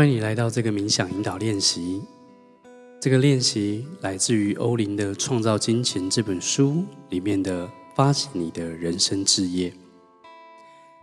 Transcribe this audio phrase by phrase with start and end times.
[0.00, 2.00] 欢迎你来到这个冥想引导练习。
[2.98, 9.70] 这个练习来自于欧林的《创造金钱》这本书里面的“发起你的人生志业”。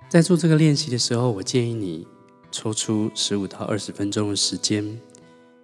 [0.10, 2.08] 在做这个练习的时候，我建议你
[2.52, 5.00] 抽出十五到二十分钟的时间，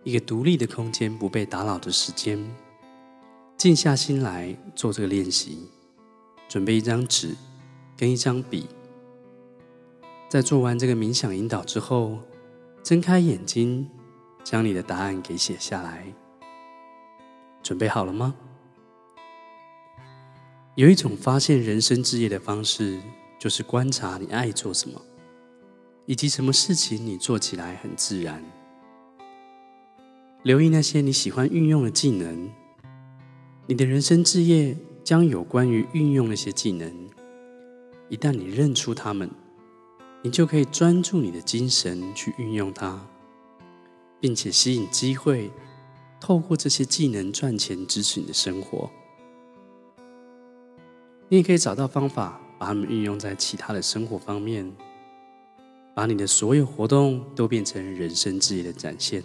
[0.04, 2.38] 一个独立的空间，不被打扰的时间，
[3.58, 5.58] 静下心来做这个练习。
[6.48, 7.30] 准备一张纸
[7.98, 8.68] 跟一张笔，
[10.30, 12.20] 在做完这个冥想引导之后，
[12.84, 13.90] 睁开眼睛，
[14.44, 16.06] 将你的答案给写下来。
[17.64, 18.36] 准备好了吗？
[20.76, 23.00] 有一种发现人生志业的方式，
[23.40, 25.02] 就是观察你爱做什么，
[26.06, 28.44] 以及什么事情你做起来很自然。
[30.42, 32.52] 留意那些你喜欢运用的技能，
[33.66, 36.94] 你的人生志业将有关于运用那些技能。
[38.10, 39.32] 一旦你认出他们，
[40.26, 43.06] 你就可以专注你的精神去运用它，
[44.22, 45.52] 并且吸引机会，
[46.18, 48.90] 透过这些技能赚钱支持你的生活。
[51.28, 54.72] 你也可以找到方法，把它们运用在其他的生活方面，
[55.94, 59.22] 把你的所有活动都变成人生志业的展现。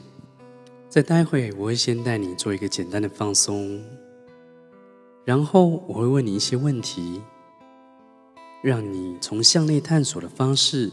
[0.89, 3.81] 在待会，我会先带你做一个简单的放松，
[5.25, 7.23] 然后我会问你一些问题。
[8.61, 10.91] 让你从向内探索的方式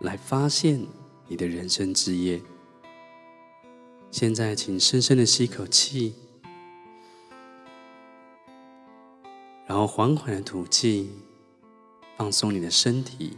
[0.00, 0.86] 来发现
[1.26, 2.42] 你的人生志业。
[4.10, 6.14] 现在，请深深的吸一口气，
[9.66, 11.10] 然后缓缓的吐气，
[12.16, 13.36] 放松你的身体。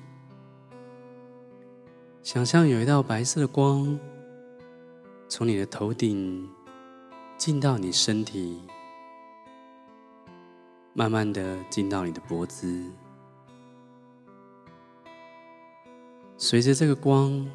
[2.22, 3.98] 想象有一道白色的光
[5.28, 6.48] 从你的头顶
[7.38, 8.60] 进到你身体，
[10.92, 12.84] 慢慢的进到你的脖子。
[16.42, 17.46] 随着这个光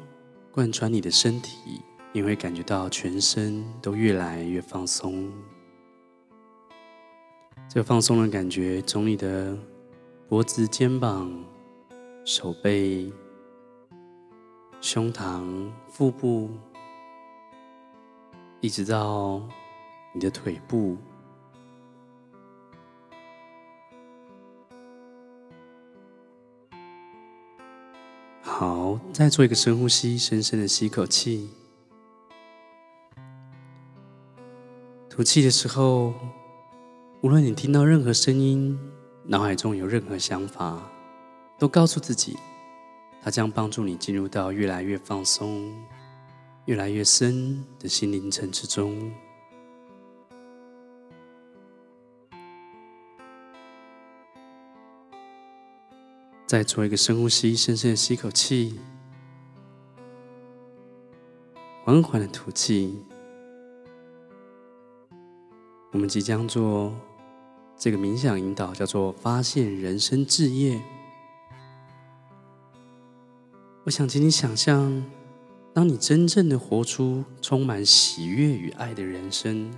[0.52, 5.28] 贯穿你的身体，你会感觉到全身都越来越放松。
[7.68, 9.58] 这个放松的感觉从你的
[10.28, 11.28] 脖子、肩膀、
[12.24, 13.12] 手背、
[14.80, 16.48] 胸膛、腹部，
[18.60, 19.42] 一直到
[20.14, 20.96] 你的腿部。
[28.58, 31.50] 好，再做一个深呼吸，深深的吸一口气。
[35.10, 36.14] 吐气的时候，
[37.20, 38.78] 无论你听到任何声音，
[39.24, 40.90] 脑海中有任何想法，
[41.58, 42.34] 都告诉自己，
[43.22, 45.70] 它将帮助你进入到越来越放松、
[46.64, 49.12] 越来越深的心灵层次中。
[56.46, 58.78] 再做一个深呼吸，深深的吸口气，
[61.84, 62.96] 缓缓的吐气。
[65.90, 66.94] 我们即将做
[67.76, 70.80] 这个冥想引导，叫做“发现人生志业”。
[73.82, 75.04] 我想请你想象，
[75.74, 79.72] 当你真正的活出充满喜悦与爱的人生，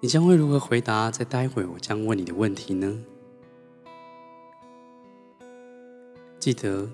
[0.00, 1.10] 你将会如何回答？
[1.10, 3.02] 在待会我将问你的问题呢？
[6.38, 6.88] 记得，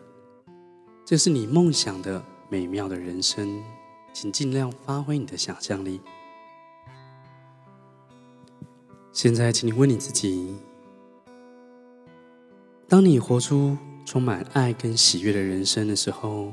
[1.04, 3.62] 这是你梦想的美妙的人生，
[4.12, 6.00] 请尽量发挥你的想象力。
[9.12, 10.56] 现在，请你问你自己：
[12.88, 13.76] 当你活出
[14.06, 16.50] 充满爱跟喜悦的人生的时候，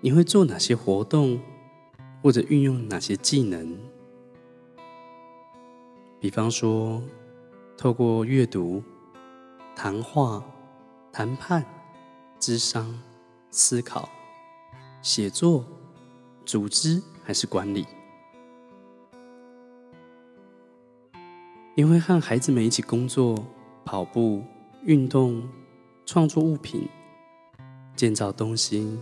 [0.00, 1.38] 你会做哪些活动，
[2.22, 3.78] 或者运用哪些技能？
[6.20, 7.02] 比方说，
[7.76, 8.82] 透过阅读、
[9.74, 10.42] 谈话。
[11.10, 11.64] 谈判、
[12.38, 12.96] 智商、
[13.50, 14.08] 思考、
[15.02, 15.64] 写作、
[16.44, 17.84] 组织还是管理？
[21.74, 23.36] 你会和孩子们一起工作、
[23.84, 24.44] 跑步、
[24.84, 25.42] 运动、
[26.06, 26.88] 创作物品、
[27.96, 28.96] 建造东西，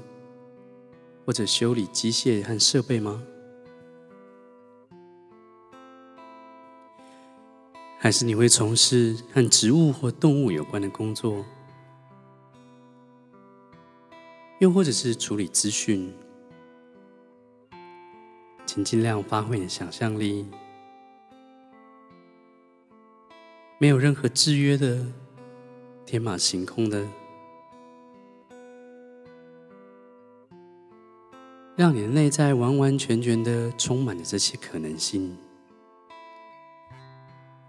[1.27, 3.23] 或者修理机械和设备吗？
[8.07, 11.45] 还是你会从事和植物或动物有关的工作？
[14.61, 16.15] 又或者是处理资讯，
[18.65, 20.47] 请尽量发挥你的想象力，
[23.79, 25.05] 没有任何制约的，
[26.05, 27.05] 天马行空的，
[31.75, 35.37] 让你的内在完完全全的充满了这些可能性。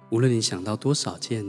[0.09, 1.45] 无论你想到多少件，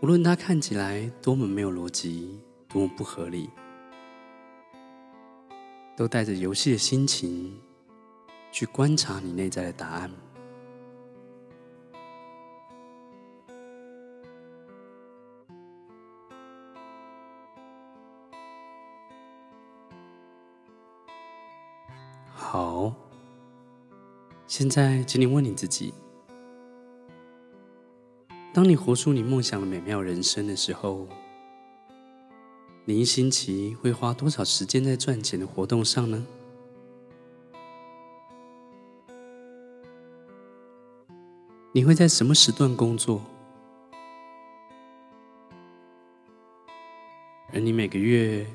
[0.00, 2.40] 无论它看起来多么没有逻辑。
[2.66, 3.48] 多么不合理，
[5.96, 7.56] 都带着游戏的心情
[8.50, 10.10] 去观察你内在的答案。
[22.32, 22.92] 好，
[24.48, 25.94] 现在请你问你自己：
[28.54, 31.08] 当你活出你梦想的美妙人生的时候，
[32.84, 36.24] 你一星期会花多少时间在赚钱的活动上呢？
[41.72, 43.20] 你会在什么时段工作？
[47.52, 48.46] 而你每个月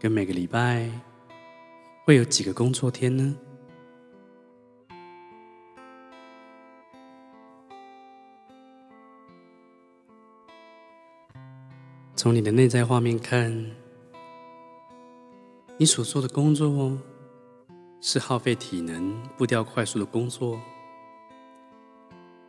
[0.00, 0.90] 跟每个礼拜
[2.04, 3.36] 会有几个工作天呢？
[12.24, 13.52] 从你的内在画面看，
[15.76, 16.96] 你所做的工作
[18.00, 20.58] 是耗费体能、步调快速的工作，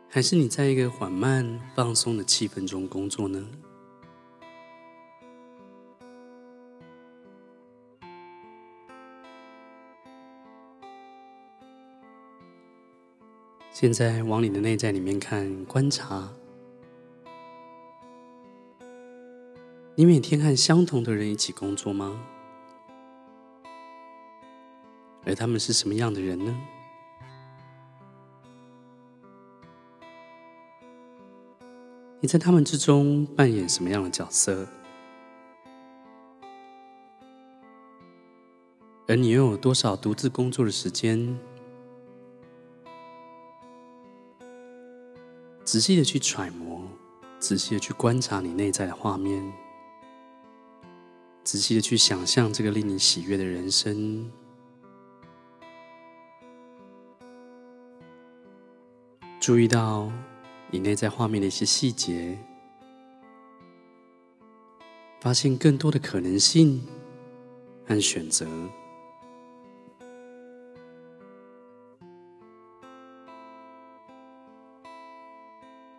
[0.08, 3.46] 还是你在一个缓慢、放松的气氛中工作呢？
[13.70, 16.32] 现在往你的内在里面看，观察。
[19.98, 22.20] 你每天和相同的人一起工作吗？
[25.24, 26.54] 而他们是什么样的人呢？
[32.20, 34.68] 你在他们之中扮演什么样的角色？
[39.08, 41.38] 而你又有多少独自工作的时间？
[45.64, 46.82] 仔细的去揣摩，
[47.38, 49.50] 仔细的去观察你内在的画面。
[51.46, 54.28] 仔细的去想象这个令你喜悦的人生，
[59.38, 60.10] 注意到
[60.72, 62.36] 你内在画面的一些细节，
[65.20, 66.84] 发现更多的可能性
[67.86, 68.44] 和选择。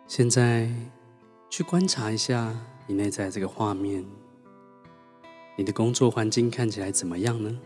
[0.06, 0.70] 现在
[1.48, 2.54] 去观察一下
[2.86, 4.04] 你内在这个画面。
[5.58, 7.58] 你的工作环境看起来怎么样呢？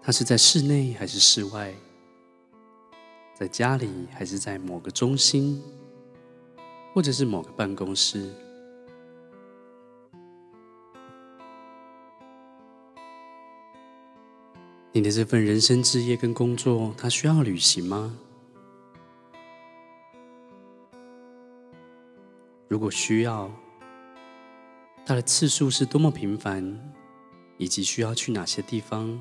[0.00, 1.74] 它是在室内还是室外？
[3.34, 5.62] 在家里还是在某个中心，
[6.94, 8.32] 或者是某个办公室？
[14.90, 18.16] 你的这份人生志业跟工作，它需要旅行吗？
[22.68, 23.50] 如果需要，
[25.08, 26.78] 它的次数是多么频繁，
[27.56, 29.18] 以及需要去哪些地方？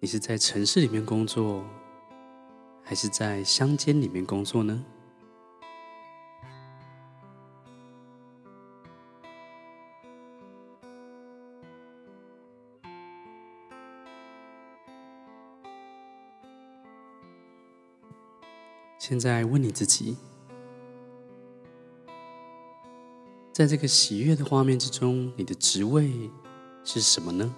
[0.00, 1.64] 你是在城市里面工作，
[2.82, 4.84] 还是在乡间里面工作呢？
[19.08, 20.18] 现在问你自己，
[23.54, 26.30] 在这个喜悦的画面之中，你的职位
[26.84, 27.54] 是什么呢？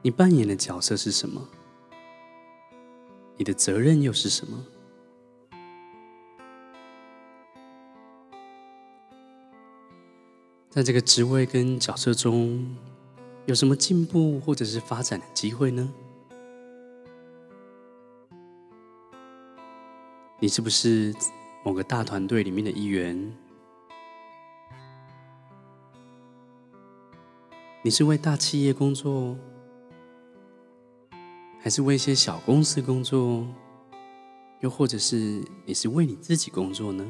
[0.00, 1.46] 你扮演的角色是什么？
[3.36, 4.64] 你的责任又是什么？
[10.70, 12.74] 在这个职位跟角色中，
[13.44, 15.92] 有什么进步或者是发展的机会呢？
[20.38, 21.14] 你是不是
[21.64, 23.34] 某个大团队里面的一员？
[27.82, 29.34] 你是为大企业工作，
[31.58, 33.46] 还是为一些小公司工作？
[34.60, 37.06] 又或者是你是为你自己工作呢？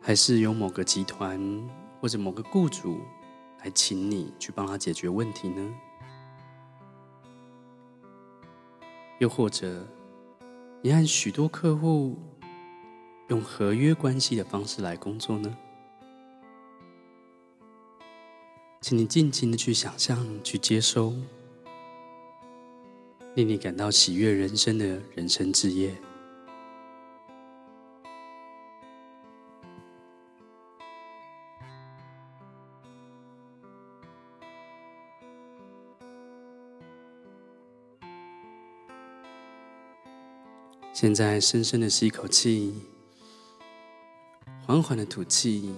[0.00, 1.68] 还是有某个集团
[2.00, 3.00] 或者某个雇主
[3.64, 5.74] 来请你去帮他解决问题呢？
[9.18, 9.86] 又或者，
[10.82, 12.18] 你和许多客户
[13.28, 15.56] 用合约关系的方式来工作呢？
[18.82, 21.14] 请你尽情的去想象、去接收，
[23.34, 25.94] 令你感到喜悦人生的人生志业。
[40.98, 42.72] 现在，深深的吸一口气，
[44.64, 45.74] 缓缓的吐气。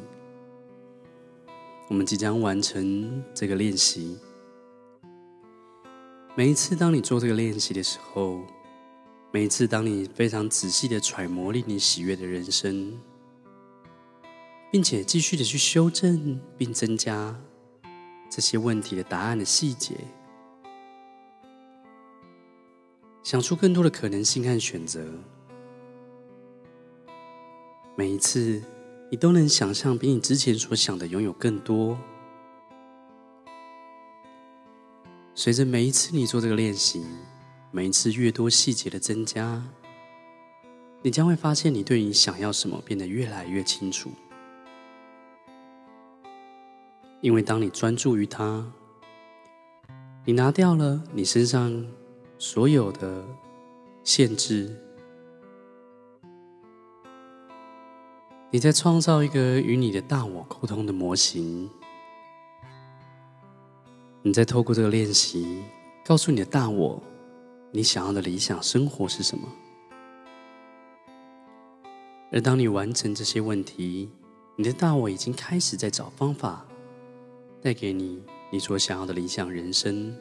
[1.88, 4.16] 我们即将完成这个练习。
[6.36, 8.40] 每一次当你做这个练习的时候，
[9.32, 12.96] 每一次当你非常仔细的揣摩令你喜悦的人生，
[14.70, 17.36] 并且继续的去修正并增加
[18.30, 19.96] 这些问题的答案的细节。
[23.28, 25.04] 想出更多的可能性和选择。
[27.94, 28.62] 每一次，
[29.10, 31.98] 你都能想象比你之前所想的拥有更多。
[35.34, 37.04] 随着每一次你做这个练习，
[37.70, 39.62] 每一次越多细节的增加，
[41.02, 44.10] 你将会发现你对你想要什么变得越来越清楚。
[47.20, 48.72] 因为当你专注于它，
[50.24, 51.86] 你拿掉了你身上。
[52.38, 53.24] 所有的
[54.04, 54.70] 限制，
[58.52, 61.68] 你在创造一个与你的大我沟通的模型。
[64.22, 65.64] 你在透过这个练习，
[66.04, 67.02] 告诉你的大我，
[67.72, 69.48] 你想要的理想生活是什么。
[72.30, 74.08] 而当你完成这些问题，
[74.54, 76.64] 你的大我已经开始在找方法，
[77.60, 80.14] 带给你你所想要的理想人生。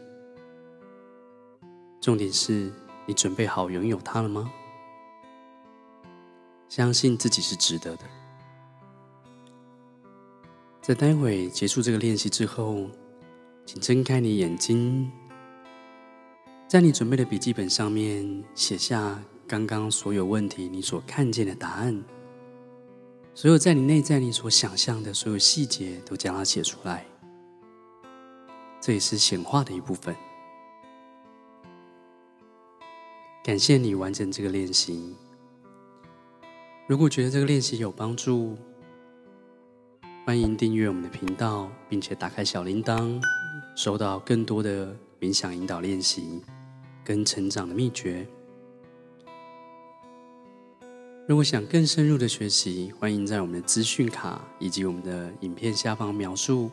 [2.00, 2.72] 重点是
[3.06, 4.52] 你准备好拥有它了吗？
[6.70, 8.04] 相信自己是值得的。
[10.82, 12.90] 在待会结束这个练习之后，
[13.66, 15.12] 请睁开你眼睛，
[16.68, 22.04] 在你准备的笔记本上面写下刚刚所有问题你所看见的答案，
[23.34, 27.06] 所有在你内在你所想象的所有细节都将它写出来。
[28.80, 30.16] 这也是显化的一部分。
[33.48, 35.16] 感谢你完成这个练习。
[36.86, 38.58] 如果觉得这个练习有帮助，
[40.26, 43.22] 欢迎订阅我们的频道，并且打开小铃铛，
[43.74, 46.42] 收到更多的冥想引导练习
[47.06, 48.28] 跟成长的秘诀。
[51.26, 56.70] 如果想更深入的学习，欢迎在我们的资讯卡以及我们的影片下方描述，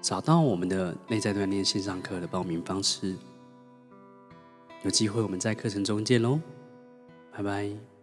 [0.00, 3.16] 找到我们的内在锻炼线上课的报名方式。
[4.84, 6.38] 有机会，我们在课程中见喽，
[7.32, 7.93] 拜拜。